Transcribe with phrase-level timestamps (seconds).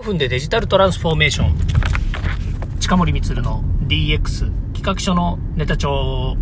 [0.00, 1.54] 5分でデジタルトランスフォーメーション。
[2.80, 6.38] 近森光の DX 企画書のネタ帳。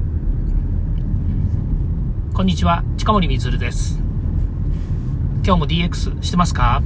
[2.35, 3.99] こんにちは近森光です。
[5.45, 6.85] 今日も DX してますか？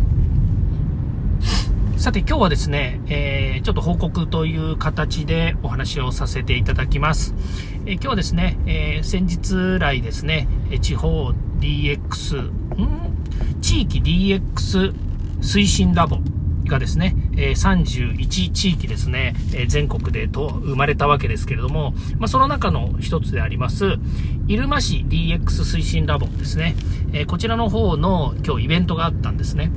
[1.99, 7.35] さて今日はですね、えー、ちょっと報告という形でお話をさせていただきます。
[7.85, 10.49] えー、今日はですね、えー、先日来ですね、
[10.81, 13.61] 地方 DX、ん？
[13.61, 14.95] 地域 DX
[15.43, 16.17] 推進ラボ。
[16.73, 23.99] がですね、え31地域ですね、え全国でと生まれたわけですけれども、まあ、その中の一つであります、
[24.47, 26.75] 入間市 DX 推進ラボですね、
[27.13, 29.71] えこちらの方の今日イベントがあったんですね。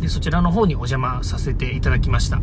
[0.00, 2.40] で、そちらの方にお邪魔させていただきました。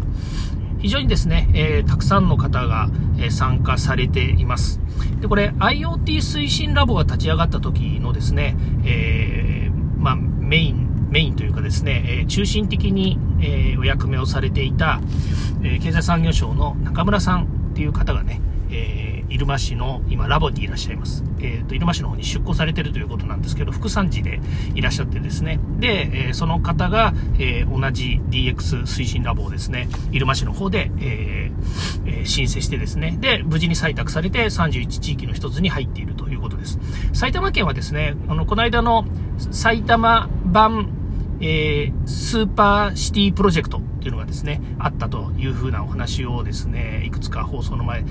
[0.79, 4.79] 非常にですね、えー、たくさんの方が、えー、参加されています。
[5.20, 10.84] で、これ IoT 推進ラボが立ち上がった時のですね、えー、まあ、メイン
[11.15, 14.99] メインというかですね、え、中心的に、え、お役目をされていた、
[15.63, 21.23] え、経済産業省の中村さんっていう方がね、えー、入間市の今ラボにいらっしゃいます。
[21.40, 24.41] えー、と、入間市の方に出向されてるということなんですけど、副産地で
[24.73, 25.57] いらっしゃってですね。
[25.79, 36.77] で、えー、その方が、えー、同じ DX 推進ラボをですね、入間市の方で、えー、申請してですね、で、無事に採択されて31地域の一つに入っているということです。
[37.13, 39.05] 埼玉県はですね、あの、この間の
[39.37, 41.04] 埼玉版
[41.46, 48.04] えー、スーパーシティプロジェクトっていうのがですね、あったというふうなお話をですね、いくつか放送の前、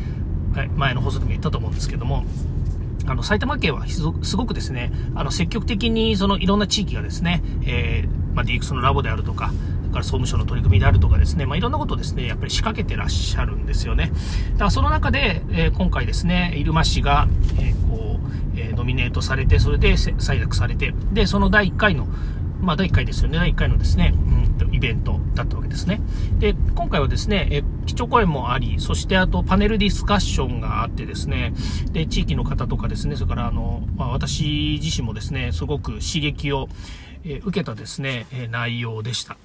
[0.77, 2.25] 前の放送でも言ったと思うんですけども、
[3.07, 9.53] あの、埼玉県はすごくですね、あの、積極的にそのいろんな地域がですね、えー、まあ、DX のラボであるとか、
[9.95, 14.13] から総務省の取り組みであるとかですね、まあ、いろんなことをですね、やっぱり仕掛けてらっしゃるんですよね。
[14.53, 22.09] だからその中で、えー、今回ですね、入間市が、えー、こう、えー、ノミネートされて、それで採択されて、で、その第1回の、
[22.65, 24.15] まあ、第1回ですよね、第1回のですね、
[24.61, 26.01] うん、イベントだったわけですね。
[26.39, 31.53] で、今回はですね、え基調講演もあり、そしてあとパネルディスカッションがあってですね、
[31.92, 36.69] で、地域の方とかですね、それからあの、まあ、私自身もですね、すごく刺激を、
[37.27, 39.39] え受けたですね、え内容でした。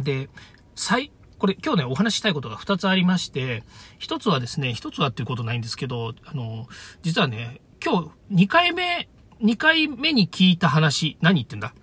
[0.00, 0.30] で、
[0.74, 3.62] 最、これ今日ね、お話したいことが2つありまして、
[4.00, 6.66] 1つはですね、1つはっていうことないんですけど、あの、
[7.02, 9.08] 実はね、今日2回目、
[9.42, 11.74] 2回目に聞いた話、何言ってんだ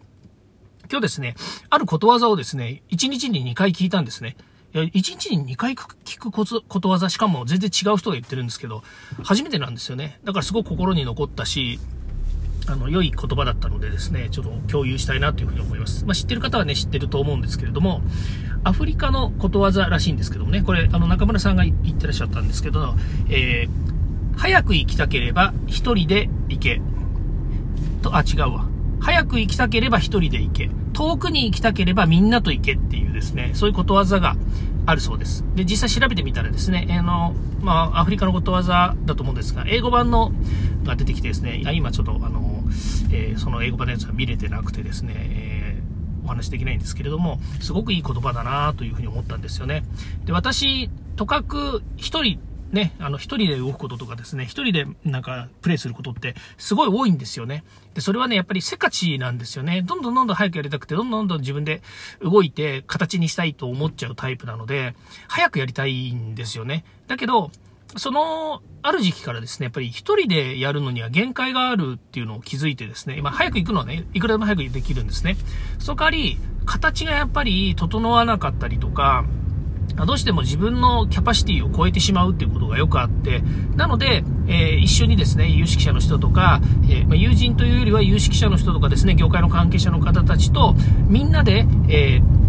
[0.90, 1.36] 今日ですね、
[1.70, 4.38] あることわざをですね、1日に2回聞いたんですね。
[4.74, 8.84] 1日に2回聞くことわざ、しかも全然違う人が言ってるんですけど、
[9.24, 10.20] 初めてなんですよね。
[10.26, 11.80] だからすごく心に残ったし、
[12.68, 16.04] あの、良い言葉だったのでですね、ちょっと共有したいなというふうに思います。
[16.06, 18.02] まあ、知ってる方はね、知ってると思うんですけれども、
[18.64, 22.96] アフリカのことわざらしいんですけどもね、これ、あの、中村さんが言ってらっしゃったんですけど、
[23.30, 26.82] えー、早く行きたければ一人で行け。
[28.02, 28.75] と、あ、違うわ。
[29.06, 30.72] 早く行きたければ一人で行け。
[30.94, 34.36] 遠くに行きたければみんなと行けっていうですね、そういうことわざが
[34.88, 35.46] あるそうです。
[35.54, 40.32] で、実際調べてみたらですね、あの、まあ、アフリカのことわざだと思うんですが、英語版の
[40.84, 42.64] が出てきてですね、今ちょっとあの、
[43.12, 49.84] えー、その英語版のやつは見れてなくてですね、えー、お話できないんですけれども、すごくいい言葉だなというふうに思ったんですよね。
[50.26, 52.40] で、私、とかく一人
[52.72, 57.64] ね、あの、一人で動くこととかですね、一人でなんかプレイすることってすごい多いんですよね。
[57.94, 59.82] で、それはね、やっぱりせかちなんですよね。
[59.82, 61.82] どんどんどんどん早くやりたくて、どんどんどんどん自分で
[62.22, 64.96] 動いて形にしたいと思っちゃうタイプなので、
[65.28, 66.84] 早くやりたいんですよね。
[67.08, 67.52] だけど、
[67.98, 75.38] その、ある時期からですね、やっぱり一人でやるのには限界があるっていうのを気づいてですね、今早く行くのはね、いくらでも早くできるんですね。
[75.80, 79.24] その代わり、形がやっぱり整わなかったりとか、
[80.04, 83.42] どうしても自分のキャパシティを超えてしまうっていうことがよくあって、
[83.76, 90.76] なので、えー、一緒にですね、有識者の人とか、えー、まあ、友人というよりは有識者の人とかですね、業界の関係者の方たちと、
[91.08, 92.45] みんなで、えー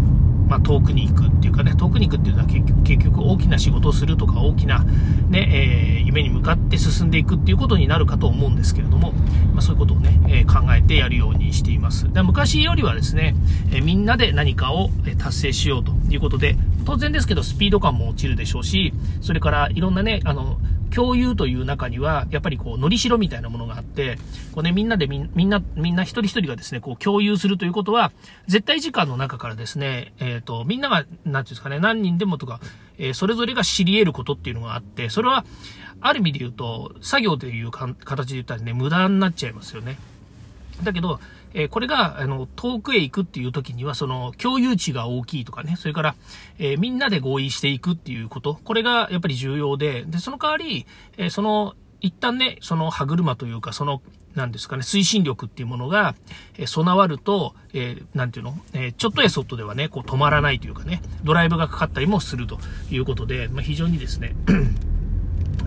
[0.47, 4.83] まあ、遠くに行くっていうかね、遠くに行くっていうのは結局大きな仕事をするとか大きな、
[5.29, 9.11] ね、えー、夢に向かって進んでいくっていうことになるかと思うんですけれども、
[9.53, 12.11] まあ、そういうことをね、えー、考えてやるようにしています。
[12.11, 13.35] で昔よりはですね、
[13.71, 20.57] えー、みんなで何かを達成しようということで、当然ですけどスピード感も落ちるでしょうし、それからいろんなね、あの、
[20.93, 24.17] 共有という中には、やっぱりこう、のりしろみたいなものがあって、
[24.53, 28.11] こうね、みんなでみんな、みんな一人一人がですね、こう、共有するということは、
[28.47, 32.59] 絶対時間の中からですね、えっ、ー、と、みんなが、なんていうんですかね、何人でもとか、
[32.97, 35.45] えー、それぞれが知り得ることっていうのがあって、それは、
[35.99, 39.97] ある意味で言うと、作業という形で言ったらね、無駄になっちゃいますよね。
[40.83, 41.19] だけど、
[41.53, 46.15] え、これが、あの、遠くへ行くっていう時には、その、共有値が大きいとかね、それから、
[46.59, 50.85] え、みんなで合意していくっていうこと、これがやっぱり重要で、で、その代わり、
[51.17, 54.01] え、その、一旦ね、その歯車というか、その、
[54.35, 56.15] なんですかね、推進力っていうものが、
[56.57, 62.59] え、備わると、えー、ていうの、えー、ちょっとやそっとではね、こう止まらないというかね、ドライブがかかったりもすると
[62.91, 64.35] いうことで、まあ、非常にですね、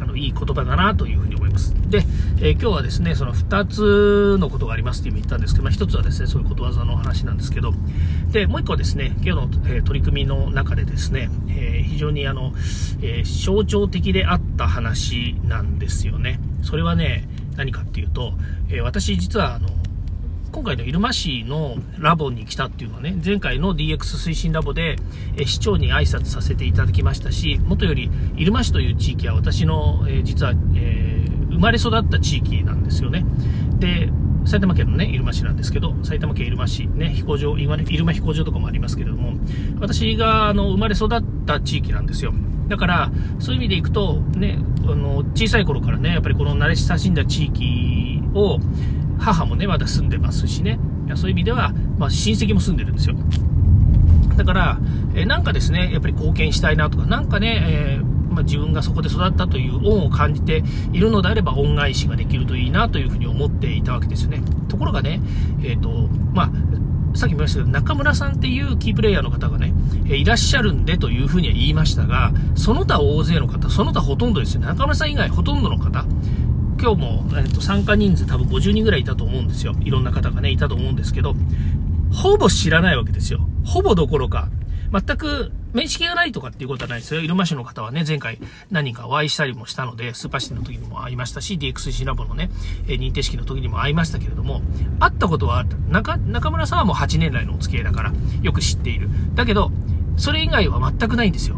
[0.00, 1.75] あの、いい言葉だなというふうに思います。
[1.88, 2.05] で、
[2.38, 7.73] えー、今日はですね、その2つのことがありますって言ったんですけど、まあ、1つはですね、そういうことわざの話なんですけど、
[8.31, 12.52] で、もう1個はですね、今日の、えー、取り組みの中でですね、えー、非常にあの、
[13.02, 16.41] え象徴的であった話なんですよね。
[16.62, 18.35] それはね、何かっていうと、
[18.69, 19.69] え私実はあの、
[20.52, 24.97] 今回の入間市のラボに来たっていうのはね、前回の DX 推進ラボで、
[25.47, 33.25] 市長に挨拶させていただきましたし、もとより入間市という地域は私の、実は、生まれ育った地域なんですよね。
[33.79, 34.11] で、
[34.44, 39.35] 埼玉県のね、入間市なんですけど、埼玉県入間市、ね、飛行場、入間飛行場とかもありますけれども、
[39.79, 42.32] 私があの生まれ育った地域なんですよ。
[42.69, 48.58] だから、そういう意味でいくと、ね、あの、小さい頃からね、やっぱりこの慣れ親しんだ地域を、
[49.20, 50.78] 母もね、まだ住んでますしね、
[51.14, 53.14] そういう意味では、まあ、親戚も住んでるんですよ。
[54.37, 54.78] だから、
[55.14, 60.62] えなんかですね、やっぱり貢献したいなとか、なんかね、えー、まあ、自分がそこで育ったという恩を感じて
[60.93, 64.43] いるのであれば、恩返しができるといいなというふうに思っていたわけですよね。
[64.69, 65.20] ところがね、
[65.62, 66.50] えっ、ー、と、まあ、
[67.14, 69.75] さっきも言いましたけど、中村さんっていうキープレイヤーの方がね、
[70.08, 76.05] えいらっしゃるんでというふうには言いましたが、その他大勢の方、その他ほとんどですね、中村さん以外ほとんどの方、
[76.81, 79.75] 今日も、えっと、参加人数多分50人ぐらいいたと思うんですよ。
[79.81, 81.35] いろんな方がね、いたと思うんですけど、
[82.11, 83.41] ほぼ知らないわけですよ。
[83.67, 84.49] ほぼどころか、
[84.91, 87.21] 全く面識がないとかっていうことはないですよ。
[87.21, 88.38] 入間市の方はね、前回
[88.71, 92.50] 何かお会いしたりもしたので、スーパーシティの時にも会いましたし、DXC ラボのね、
[92.88, 94.62] え認定式の時にも会いましたけれども、
[94.99, 95.77] 会ったことはあった。
[95.77, 99.11] 中、中村さんはもう8年来のお付き合いだから、よく知っている。
[99.35, 99.71] だけど、
[100.17, 101.56] それ以外は全くないんですよ。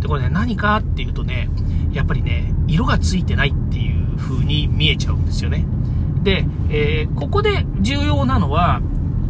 [0.00, 1.48] で、これね、何かっていうとね、
[1.94, 5.64] やっぱりね、色がついてないっていう風に見えちゃうんですよね。
[6.22, 8.80] で、えー、ここで重要なのは、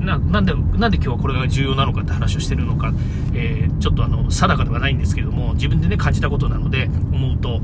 [0.01, 2.93] ななんで、なんで今日はこれが重要なのかって話をしてるのか、
[3.33, 7.61] えー、ちょっとあの、定かではないんですけども、自分でね、感じたことなので、思うと、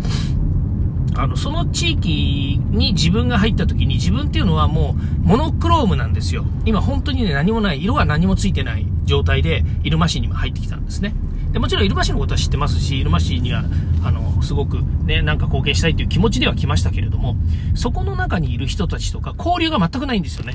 [1.16, 6.44] あの、その地域に自分が入った時に自分っていうのはもうモノクロームなんですよ。
[6.64, 11.14] 今本当にね、何もない、色が何もついてない状態で、入間市にも入ってきたんですね。
[11.52, 13.64] でもちろん入間市のことは知ってますし、入間市には、
[14.02, 17.36] あの、すごくね、なんか貢献したいという気持ちでは来ましたけれども、
[17.74, 20.54] そこの中にいる人たちとか交流が全くないんですよね。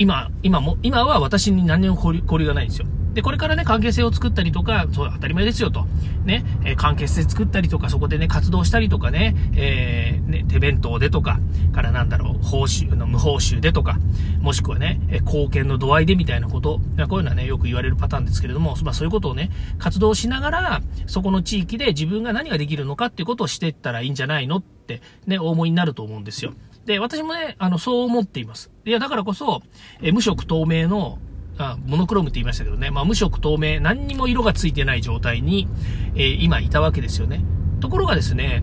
[0.00, 2.86] 今、今も、今は私に何年も交流がないんですよ。
[3.12, 5.84] で、これからね、関係性を作ったりとか、そう、当たり前ですよと。
[6.24, 11.38] ね、えー、関係性作ったりとか、そこでね、活動したりとかね、えー、ね、手弁当でとか、
[11.74, 13.98] からなんだろう、報酬の無報酬でとか、
[14.40, 16.80] もしくはね、えー、貢献の度合いでみたいなこと、
[17.10, 26.54] こういうのはね、よく言われるパターンですけれども、まあそういうことをね、活動しながら、そこの地域で自分が何ができるのかっていうことをしていったらいいんじゃないのって、ね、お思いになると思うんですよ。
[26.86, 28.70] で、私もね、あの、そう思っています。
[28.84, 29.62] いや、だからこそ、
[30.02, 31.18] え無色透明の、
[31.58, 35.68] あモノクロームって言いましたけどね、まあ、無色透明、何にも色がついてない状態に、
[36.14, 37.42] えー、今いたわけですよね。
[37.80, 38.62] ところがですね、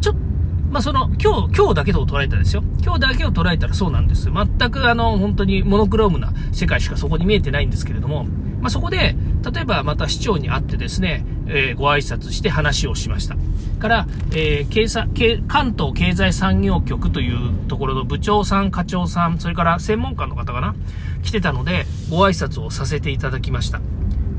[0.00, 0.28] ちょっと
[0.70, 2.62] まあ、その、今日、今日だけを捉えたらですよ。
[2.82, 4.28] 今日だけを捉えたらそうなんです。
[4.30, 8.26] 全くあの、本当にモノクロームな世界しかそこに見えてないんですけれども、
[8.60, 9.16] まあ、そこで、
[9.52, 13.36] 例えばまた市長に会ってですね、えー、ご挨拶して話をしました。
[13.78, 15.08] から、えー、経済
[15.46, 20.74] 関東経済産業局というところの部長さん、課長さん、それから専門家の方かな、
[21.22, 23.80] 来てたので、ご挨拶をさせていただきました。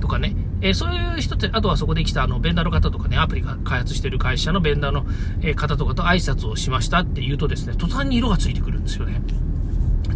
[0.01, 5.05] とかね、えー、そういう人って、あとはそこで来たあの、ベンダーの方とかね、アプリが開発してる会社のベンダーの、
[5.41, 9.21] え方とかと挨拶をしましたって言うとですね、途端に色がついてくるんですよね。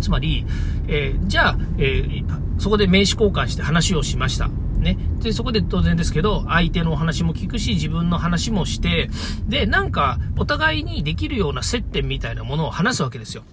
[0.03, 0.45] つまり、
[0.87, 4.49] えー、じゃあ、えー、そこで名刺交換して話をしました。
[4.83, 4.97] ね。
[5.21, 9.09] で、そこで当然ですけど、相手のお話も聞くし、自分の話もして、
[9.47, 13.43] で、なんか、お互いにできるような接点みたいなものを話すわけですよ。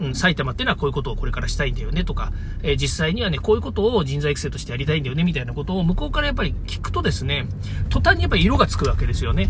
[0.00, 7.46] うん、埼玉っていうのはこういうことをこれからしたいんだよねとか、えー、実際にはね、こういうことを人材育成としてやりたいんだよねみたいなことを向こうからやっぱり聞くとですね、
[7.88, 9.48] 途端にやっぱり色がつくわけですよね。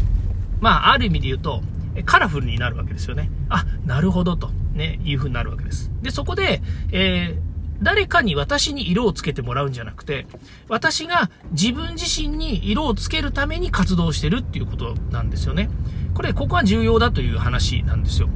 [0.61, 1.63] まあ、ある意味で言うと、
[2.05, 3.31] カラフルになるわけですよね。
[3.49, 5.91] あ、なるほどと、ね、いう風になるわけです。
[6.03, 6.63] で、そこで、
[6.93, 10.27] えー、誰かに私に色をつけてもらうんじゃなくて、
[10.69, 15.71] 私が自分自身に色をつけるために活動してるっていうことなんですよね。
[16.15, 18.29] これ、ここは重要だという話なんですよ。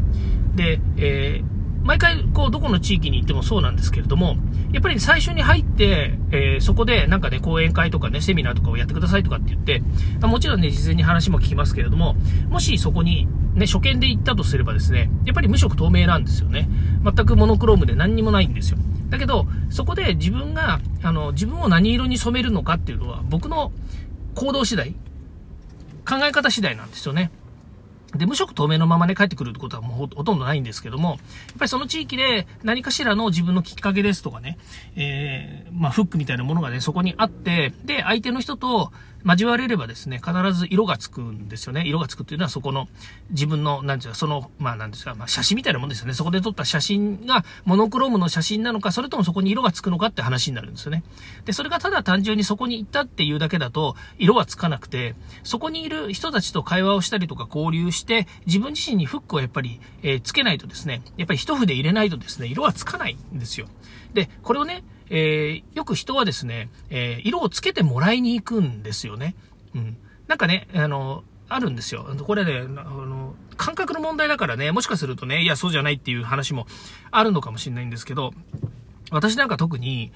[0.55, 1.52] で、えー
[1.85, 4.37] 毎回、こう、どこの地域に行ってもそうなんですけれども、
[4.73, 9.83] やっぱり最初に入って、えー、そこでなんかね、講演会とかね、セミナーとかをやってくださいとかって言って、
[10.27, 12.15] もちろんね、事前に話も聞きますけれども、
[12.49, 16.69] もしそこに、ね、初見で行ったとすればですね、やっぱり無色透明なんですよね。
[17.05, 18.79] 全くモノクロームで何にもないんですよ。
[19.11, 23.73] だけど、そこで自分が、あの、自分を何色に染めるのかっていうのは、僕の
[24.35, 24.95] 行動次第、
[26.09, 27.31] 考え方次第なんですよね。
[28.15, 31.19] で、無職透明のままね、帰ってくるってことはもうほとんどないんですけども、やっ
[31.59, 34.59] ぱりその地域で何かしらの自分のきっかけですとかね、
[34.97, 38.93] えー、まあ、フックみたいなものがね、そこにあって、で、相手の人と
[39.25, 41.85] 交われればですね、必ず色がつくんですよね。
[41.87, 42.89] 色がつくっていうのはそこの
[43.31, 46.15] 自分の、なんていうか、その、まあなんですか、まあ写真みたいなもんですよね。
[46.15, 51.05] そこで撮った写真がモノクロームの写真なのか、それともそこに色がつくのかって話になるんですよね。
[51.45, 55.15] で、それがただ単純にそこに行ったっていうだけだと、色はつかなくて、
[55.45, 63.69] そこにいる人たちと会話をしたりとか交流して、自分自身にフックをやっぱり、えー、つけないとですね、やっぱり一筆入れないとですね、色はつかないんですよ。
[64.15, 69.35] で、これをね、えー、よく人はですね、えー、色をつけてもらいに行くんですよね。
[69.75, 69.97] うん。
[70.27, 72.17] なんかね、あの、あるんですよ。
[72.25, 76.67] これね、あの、感覚の問題だからね、もしかするとね、いや、そうじゃないっていう話も
[77.11, 78.33] あるのかもしれないんですけど、
[79.11, 80.13] 私なんか特に、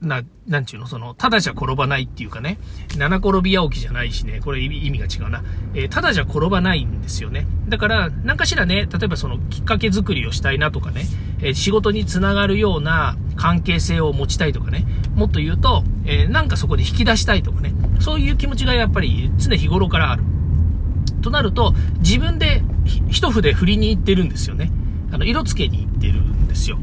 [0.00, 2.58] な、なんちゅうの、その、ただじゃ転ばないっていうかね、
[2.96, 5.42] 七転び八起きじゃないしね、これ意味が違うな。
[5.74, 7.46] えー、ただじゃ転ばないんですよね。
[7.68, 11.06] だから、何かしらね、例えばその、きっかけ作りをしたいなとかね、
[11.40, 20.22] えー、仕事につながるような関係性を持ちたいとかね、もっと言うと、えー、なんかそこで引き出したいとかね、そういう気持ちがやっぱり常日頃からある。
[21.22, 22.62] となると、自分で
[23.08, 24.70] 一筆振りに行ってるんですよね。
[25.10, 26.78] あの、色付けに行ってるんですよ。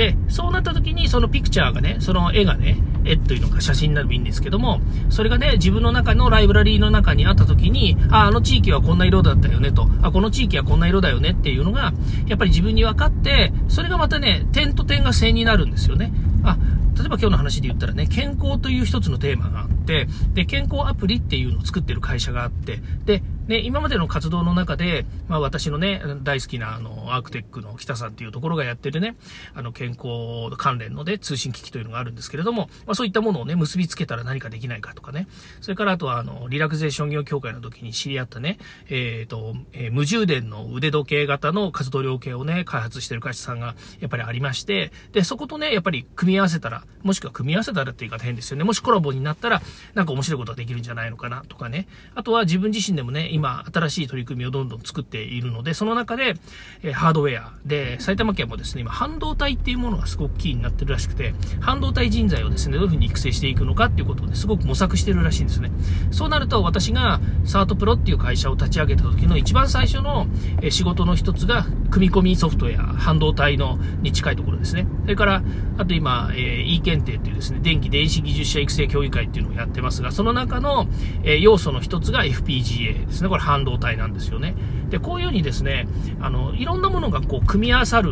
[0.00, 4.80] で、そうなった時に、そのピクチャーがね、その絵がね、絵というのか写真になるばいいんですけども、
[5.10, 11.92] それがね、自分の中のライブラリーの中にあった時に、あ、あの地域はこんな色だったよねと、あ、この地域はこんな色だよねっていうのが、
[12.26, 16.14] やっぱり自分に分かって、それがまたね、点と点が線になるんですよね。
[16.44, 16.56] あ、
[16.96, 29.16] 例えば今日の話で言ったらね、健康という一つのテーマがあって、で、健康アプリっていうのを作ってる会社があって、で、ね、今までの活動の中で、まあ私のね、大好きなあの、アークテックの北さんっていうところがやってるね、
[29.54, 35.26] あの、健康関連のね、通信機器というのがあるんですけれども、まあそういったものをね、結びつけたら何かできないかとかね、
[35.60, 48.62] それからあとはあの、リラクゼーション業協会の時に知り合ったね、えっ、ー、と、えー、無充電の腕時計型の活動量計をね、開発してる会社さんがやっぱりありまして、で、そことね、やっぱり組み合わせたら、もしくは組み合わせたらって言い方変ですよね。
[48.62, 49.60] もしコラボになったら、
[49.94, 51.88] なんか面白いことができるんじゃないのかなとかね。
[52.14, 56.34] あとは自分自身でもね、今、新しい取り組みをどんどん作っているので、その中で、
[56.82, 65.72] え、ハードウェアで、埼玉県もですね、今、半導体っていうものがすごくキーになってるらしくて、半導体人材をですね、どういうふうに育成していくのかっていうことを、すごく模索してるらしいんですね。
[66.10, 70.26] そうなると、私がサートプロっていう会社を立ち上げた時の一番最初の、
[70.60, 74.86] え仕事の一つが、組み込みソフトウェア、半導体のに近いところですね。
[75.02, 75.42] それから、
[75.78, 80.86] あと今、えー、E 検定っていうですね、電気電子技術者育成協議会っていうのをやってますが、その中の、
[81.24, 83.28] え、要素の一つが FPGA ですね。
[83.30, 84.54] これ半導体なんですよね。
[84.90, 85.86] で、こういうふうにですね、
[86.20, 88.10] あの、いろんなものがこう、組み合わさる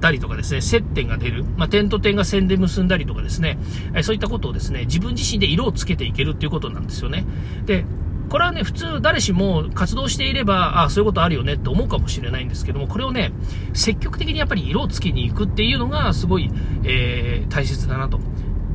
[0.00, 3.58] たりとかですね、接点が出る、まあ、点と点が線で結んだりとかですね、
[3.94, 7.26] えそういったことをですね、自分自身で色をつけていけるっていうことなんですよね。
[7.66, 7.84] で、
[8.30, 13.32] これはね、普通誰しも活動していれば、あそういうことあるよねって思うかもしれないんですけども、これをね、
[13.74, 16.50] 積極的にやっぱり色をつけに行くっていうのがすごい、
[16.84, 18.18] えー、大切だなと。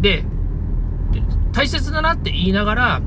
[0.01, 0.24] で、
[1.53, 3.01] 大切だなって言いながら、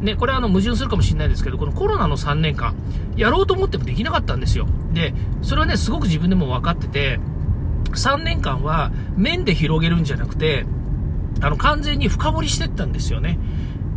[0.00, 2.74] ね、これはあの矛盾するかもしれないですけど、このコロナの3年間、
[3.16, 4.66] やろうと思ってもできなかったんですよ。
[4.92, 7.20] で、それはね、すごく自分でも分かってて、
[7.92, 10.64] 3年間は面で広げるんじゃなくて、
[11.40, 13.38] あの、完全に深掘りしてったんですよね。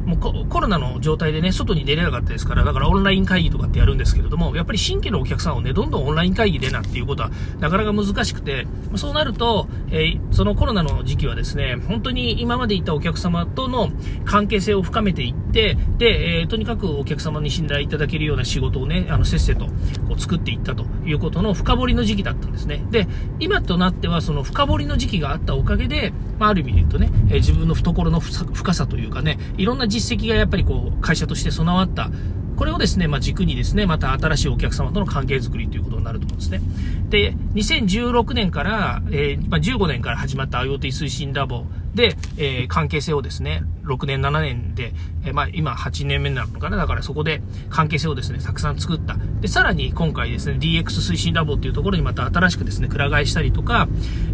[0.05, 13.89] もうコロナの状態でね、外に出れなかったですから、だからオンライン会議とかってやるんですけれども、やっぱり新規のお客さんをね、どんどんオンライン会議でなっていうことはなかなか難しくて、そうなると、えー、そのコロナの時期はですね、本当に今までいたお客様との
[14.25, 19.65] 関係性を深めていって、で、えー、とにかくお客様に信頼いただけるような仕事をね、あの、せっせと
[20.07, 22.85] こう作っていったということの深掘りの時期だったんですね。
[22.91, 23.07] で、
[23.39, 32.09] 今となってはその深掘りの時期があったおかげで、まあ、ある意味で言うとね、えー、自分の懐の深さというかね、いろんな実績がやっぱりこう、会社として備わった、
[32.55, 36.61] これをですね、まあ、軸にですね、また新しいお客様との関係づくりということになると思うんですね。
[37.09, 44.93] で、2016年から、えー、まあ、15年から始まった IoT 推進ラボで、えー、関係性をですね、6年、7年で、
[45.25, 46.77] えー、まあ、今8年目になるのかな。
[46.77, 49.17] だからそこで関係性をですね、たくさん作った。
[49.41, 53.87] で、さらに今回ですね、DX 推進ラボっていうところにまた新しくですね、くら替えしたりとか、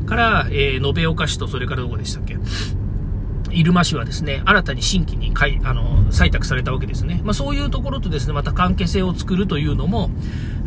[0.06, 2.38] から、えー、延岡市とそれからどこでしたっけ？
[3.52, 7.22] 入間市はですね、新たに新規にかいあの採択されたわけですね。
[7.24, 10.10] まあ、そういうところとですね、また関係性を作るというのも、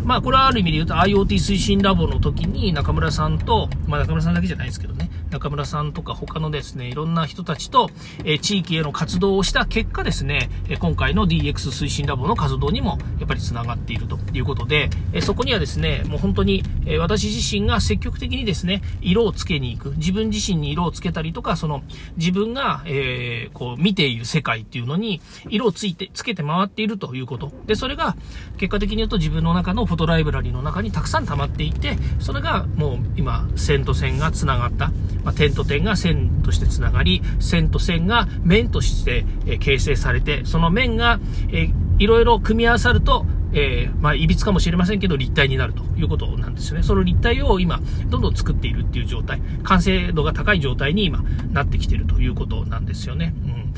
[0.05, 7.91] まあ、これはある意味で言うと IoT 推進ラボの時に中村さんと、まあ、中村さんだけじゃないですけどね、中村さんとか他のですね、いろんな人たちと、
[8.25, 19.97] え地域への活動をした結果ですね、え今回の DX 推進ラボの活動にもやっぱり繋がっているということで、えそこにはですね、もう本当に、え私自身が積極的にですね、色をつけに行く。
[19.97, 21.83] 自分自身に色をつけたりとか、その
[22.17, 27.51] 自分が、えー、こう見ている世界っていうのに色をついて、つけて回っているということ。
[27.67, 28.17] で、それが
[28.59, 34.93] 結果的に言うと自分の中のフォトライブラリの中にたくさん溜まっていて、それがもう今、線と線が繋がった。
[35.25, 46.83] まあ、点と点が線として繋がり、線と線が面として、え形成されて、その面が、えー、いろいろ組み合わさると、えー、まあ、いびつかもしれませんけど、立体になるということなんですよね。
[46.83, 53.35] その立体を今、どんどん作っているっていう状態、完成度が高い状態に今、なってきているということなんですよね。
[53.45, 53.73] うん。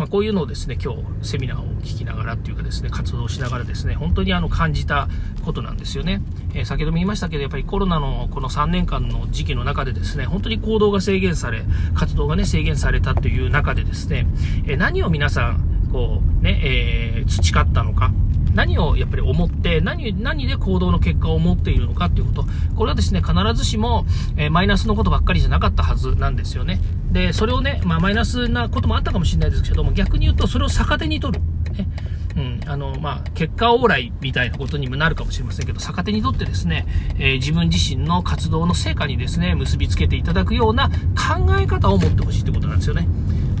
[0.00, 5.08] まあ、こういうのをですね、今日、セミナーを聞きながらっていうかですね、活動しながらですね、本当にあの、感じた
[5.44, 6.22] ことなんですよね。
[6.54, 11.64] えー、先ほども言いましたけど、やっぱりコロナのこの3年間の時期の中でですね、本当に行動が制限され、
[11.94, 14.26] 活動がね、制限されたという中でですね、
[14.66, 18.12] えー、何を皆さん、こう、ね、えー、培ったのか、
[18.54, 22.46] 何をやっぱり思って、何、何で行動の結果を持っているのかっていうこと。
[22.74, 24.06] これはですね、必ずしも、
[24.36, 26.80] えー、マイナスのことばっかりじゃなかったはずなんですよね。
[27.12, 31.44] で、それをね、まあ、マイナスなこともあったかもしれないですけども、逆に言うと、それを逆手に取る。
[31.72, 31.88] ね。
[32.36, 36.86] うん、あの、まあ、結果往来みたいなことにもなるかもしれませんけど、逆手にとってですね、
[37.18, 43.06] えー、自分自身の活動の成果にですね、結びつけていただくような考え方を持ってほしいってことなんですよね。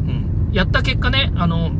[0.00, 0.50] うん。
[0.52, 1.72] やった結果ね、あの、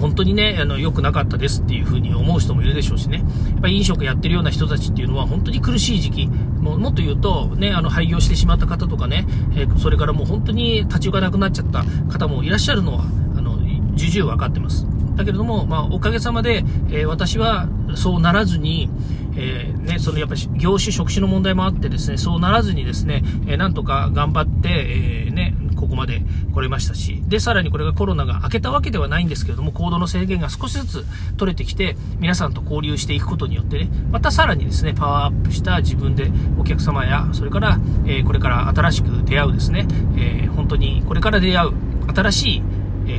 [0.00, 3.18] 本当にね、あの、良くなかったですっていう風に思う人もいるでしょうしね。
[3.18, 3.24] や
[3.58, 13.04] っぱり飲食やってるような人たちっていうのは本当に苦しい時期、ももっと言うと、ね、あの、廃業してしまった方とかね、えー、それからもう本当に立ち行かなくなっちゃった方もいらっしゃるのは、
[13.36, 13.58] あの、
[13.94, 14.86] 重々分かってます。
[15.16, 18.88] だけれども、まあ、おかげさまで、えー、私はそうならずに、
[19.36, 31.04] えー、ね、そのやっぱり業種、職種の問題もあってですね、そうならずにですね、えー、なんとか頑張って、え、ね、ここまで来れましたし、で、さらにこれがコロナが明けたわけではないんですけれども、行動の制限が少しずつ
[31.36, 41.72] 取れてきて、皆さんと交流していくことによってね、またさらにですね、パワーアップした自分でお客様や、それから、えこれから新しく出会うですね、え本当にこれから出会う
[42.14, 42.62] 新しい、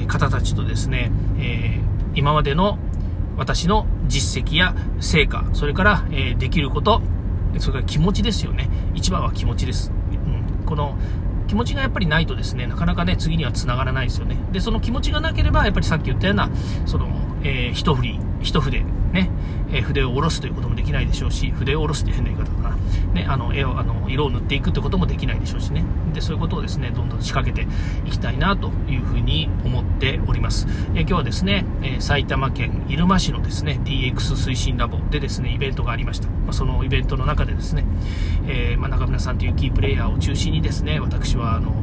[0.07, 1.79] 方たちとですね、え
[2.13, 2.77] 今までの
[3.37, 7.01] 私の実績や成果、それから、えできること、
[7.57, 8.69] それから気持ちですよね。
[8.93, 9.91] 一番は気持ちです。
[10.11, 10.97] うん、この
[11.49, 14.37] 気持ちがやっぱりないとですね、なかなかね、次には繋がらないですよね。
[14.51, 16.47] で、その気持ちがなければ、やっぱりさっき言ったような、
[16.85, 17.07] その、
[17.41, 19.29] えー、一振り、一筆、ね、
[19.71, 22.75] え、筆を下ろすということもできないでしょうし、筆を下ろすって変な言い方だな。
[23.13, 25.83] ね、あの、絵を、あの、色を塗っていくってこともできないでしょうしね。
[26.13, 27.67] で、そういうことをですね、どんどん仕掛けて
[28.07, 30.67] いきたいなというふうに思っております。
[30.95, 36.27] え、今日はですね、え埼玉県入間市のですね、DX 推進ラボでですね、イベントがありました。
[36.27, 37.85] まあ、そのイベントの中でですね、
[38.47, 41.73] えまあ、中村さんというキープレイヤーを中心にですね、私は、あの、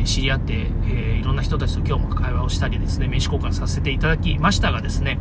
[0.00, 5.18] え知り合って、えいろんな人たちと今日も会話をしたりですね、名刺交換させていただきましたがですね、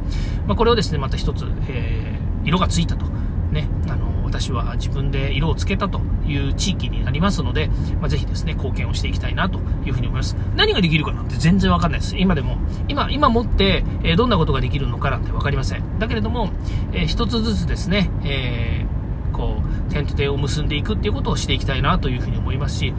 [0.47, 3.05] まあ、これをですね、また一つ、えー色がついたと。
[3.51, 10.35] ね、あの、私は自分で色をつけたという地域になりますので、まあ、ぜひですね、貢献をしていきたいなというふうに思います。
[10.55, 12.17] 何ができるかなんて全然わかんないです。
[12.17, 12.57] 今でも。
[12.87, 15.99] 今、今持って、えー、どんなことができるのかなんてわかりません。
[15.99, 16.49] だけれども、
[16.91, 19.64] えー、一つずつですね、えー、こう、
[19.95, 22.93] 点と点を結んでいくっていうことをしていきたいなというふうに思いますし、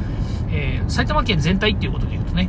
[0.51, 2.49] え埼玉県全体っていうことで言うとね、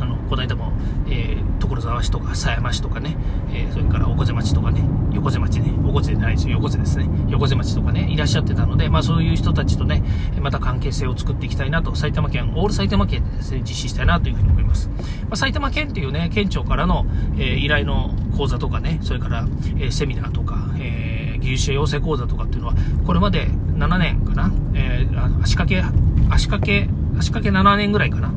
[0.00, 0.72] あの、この間も、
[1.08, 3.16] えー、所沢市とか狭山市とかね、
[3.52, 10.02] えー、それから横瀬町とかね、横瀬町ね、横瀬じゃないですよ、横瀬ですね、横瀬町とかね、いらっしゃってたので、まあそういう人たちとね、
[10.40, 14.88] また関係性を作っていきたいなと、埼玉県、オール埼玉県でですね、実施したいなというふうに思います。
[14.88, 19.46] まあ、埼玉県っていうね、県庁からの、えー、依頼の講座とかね、それから、
[19.78, 21.13] えセミナーとか、え技
[21.50, 22.74] 術者養成講座とかっていうのは、
[23.06, 25.06] これまで7年かな、え
[25.42, 25.82] 足掛け、
[26.30, 28.32] 足掛け、足掛け7年ぐらいかな、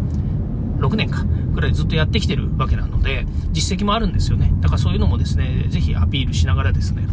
[0.80, 1.26] 6年か。
[1.58, 4.54] ぐらいずっとやってきてるわけなので、実績もあるんですよね。
[4.62, 7.08] だからそういうのもですね、ぜひアピールしながらですね、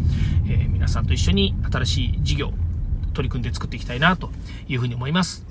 [0.47, 2.53] えー、皆さんと一緒に新しい事業、
[3.15, 4.31] 取り組んで作っていきたいなと
[4.69, 5.47] いうふうに思います。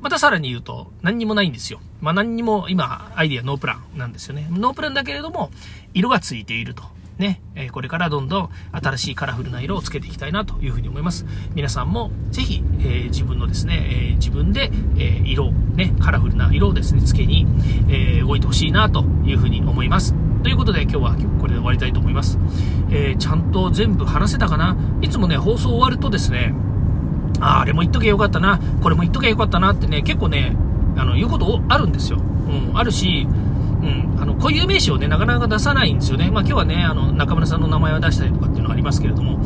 [0.00, 1.80] またさらに言うと、何にもないんですよ。
[2.00, 4.48] まあ何にも今、アイディアノープランなんですよね。
[4.50, 5.50] ノープランだけれども、
[5.92, 6.84] 色がついていると。
[7.18, 11.26] ね、えこれからどんどん新しいカラフルな色をつけていきたいなというふうに思います。
[11.54, 17.46] 皆さんもぜひ、え、自分のですね、え、自分で、えー、色ね、カラフルな色をですね、つけに、
[17.88, 20.14] え動いてほしいなというふうに思います。
[20.44, 22.38] ということで今日はこれで終わりたいと思います。
[22.90, 24.76] えちゃんと全部話せたかな？
[25.02, 26.54] いつもね、放送終わるとですね、
[27.40, 30.56] ああれも言っとけよかったな、これも言っとけよかったなってね、結構ね、
[30.96, 32.18] あの、言うことあるんですよ。
[32.20, 33.26] うん、あるし、
[33.82, 36.30] うん、あの固有名詞をね、なかなか出さないんですよね。
[36.30, 39.40] まあ今日はね、あの、中村さんの名前を出したりとかっていうのはありますけれども、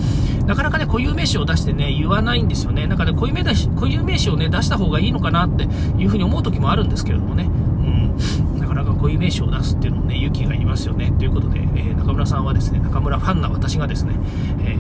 [0.47, 2.87] なかなかね、固有名詞を出してね、言わないんですよね。
[2.87, 5.65] なんかね、固有名詞固有名詞をね、出した方がいいのかなって
[5.99, 7.45] いうふうに思う時もあるんですけれどもね。
[7.45, 11.13] うん、なかなか固有名詞を出すっていうのもね、勇気がいりますよね。
[11.19, 14.15] ということで、えー、中村さんはですね、中村ファンな私がですね、
[14.65, 14.77] え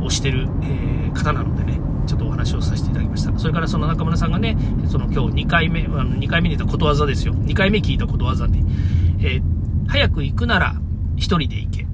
[0.00, 1.77] ー、推してる、えー、方なのでね、
[2.08, 3.38] ちょっとお話をさせていただきました。
[3.38, 4.56] それからその中村さんがね、
[4.90, 7.34] その今日2回目、あの2回目に言ったことわざですよ。
[7.34, 8.58] 2回目聞いたことわざで、
[9.20, 9.42] えー、
[9.86, 10.74] 早く行くなら
[11.16, 11.86] 1人で行け。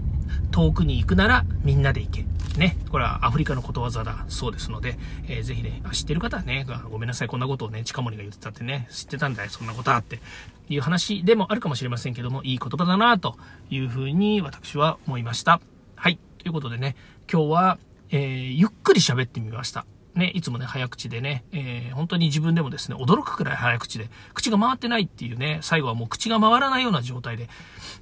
[0.52, 2.24] 遠くに行くならみんなで行け。
[2.56, 4.96] ね、これはアフリカのことわざだそうですので、
[5.26, 10.20] えー、ぜひね、知ってる方はね、ごめんなさい、こんなことをね、近森が言ってたってね、知ってたんだよ、そんなことはって
[10.68, 13.36] いう話でもあるかもしれませんけども、いい言葉だなと
[13.70, 15.60] いうふうに私は思いました。
[15.96, 16.94] はい、ということでね、
[17.30, 17.78] 今日は、
[18.10, 19.84] えー、ゆっくり喋ってみました。
[20.14, 27.48] ね、いつもね、早口でね、えー、本当に自分でもですね、驚くくらい早口で、口が回ってないっていうね、最後はもう口が回らないような状態で、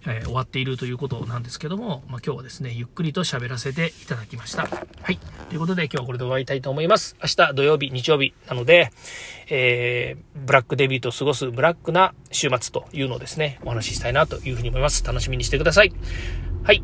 [0.07, 4.63] えー、終わっているということなんですけども、まあ、今日はですね、ゆっくりと喋らせていただきました。
[4.65, 5.19] はい。
[5.49, 7.17] ということで今日はこれで終わりたいと思います。
[7.23, 8.93] 明日土曜日、日曜日なので、
[9.49, 15.03] えー、ブラックデビューと過ごすブラックな週末というのをですね、お話ししたいなというふうに思います。
[15.05, 15.93] 楽しみにしてください。
[16.63, 16.83] はい。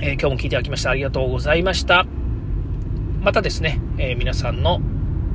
[0.00, 2.23] え、今日も聞いていただきましてありがとうございました。
[3.24, 4.82] またですね、えー、皆さんの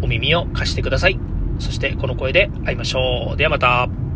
[0.03, 1.19] お耳を貸してください。
[1.57, 3.37] そしてこの声で会いましょう。
[3.37, 4.08] ではまた。